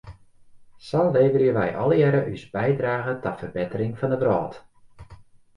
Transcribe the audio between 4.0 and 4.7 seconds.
de wrâld.